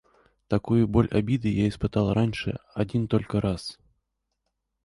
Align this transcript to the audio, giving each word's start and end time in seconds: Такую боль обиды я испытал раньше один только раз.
Такую 0.53 0.87
боль 0.95 1.09
обиды 1.19 1.49
я 1.53 1.69
испытал 1.69 2.11
раньше 2.13 2.57
один 2.73 3.07
только 3.07 3.39
раз. 3.39 3.77